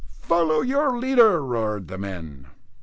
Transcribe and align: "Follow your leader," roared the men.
"Follow 0.23 0.61
your 0.63 0.97
leader," 0.97 1.45
roared 1.45 1.87
the 1.87 1.99
men. 1.99 2.47